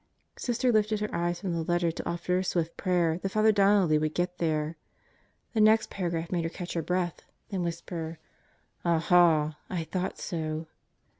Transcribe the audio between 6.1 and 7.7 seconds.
made her catch her breath, then